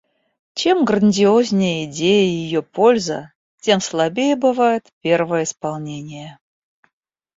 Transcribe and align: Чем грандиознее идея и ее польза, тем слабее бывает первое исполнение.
Чем 0.55 0.83
грандиознее 0.83 1.85
идея 1.85 2.23
и 2.23 2.27
ее 2.27 2.63
польза, 2.63 3.33
тем 3.59 3.79
слабее 3.79 4.35
бывает 4.35 4.91
первое 5.01 5.43
исполнение. 5.43 6.39